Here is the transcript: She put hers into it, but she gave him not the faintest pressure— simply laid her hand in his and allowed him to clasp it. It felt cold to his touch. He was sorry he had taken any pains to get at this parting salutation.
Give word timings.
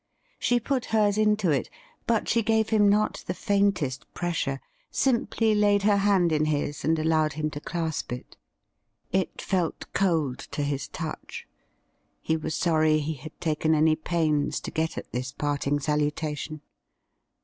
She 0.39 0.59
put 0.59 0.85
hers 0.85 1.15
into 1.19 1.51
it, 1.51 1.69
but 2.07 2.27
she 2.27 2.41
gave 2.41 2.69
him 2.69 2.89
not 2.89 3.23
the 3.27 3.35
faintest 3.35 4.11
pressure— 4.15 4.59
simply 4.91 5.53
laid 5.53 5.83
her 5.83 5.97
hand 5.97 6.31
in 6.31 6.45
his 6.45 6.83
and 6.83 6.97
allowed 6.97 7.33
him 7.33 7.51
to 7.51 7.59
clasp 7.59 8.11
it. 8.11 8.35
It 9.11 9.39
felt 9.43 9.93
cold 9.93 10.39
to 10.53 10.63
his 10.63 10.87
touch. 10.87 11.45
He 12.19 12.35
was 12.35 12.55
sorry 12.55 12.97
he 12.97 13.13
had 13.13 13.39
taken 13.39 13.75
any 13.75 13.95
pains 13.95 14.59
to 14.61 14.71
get 14.71 14.97
at 14.97 15.11
this 15.11 15.33
parting 15.33 15.79
salutation. 15.79 16.61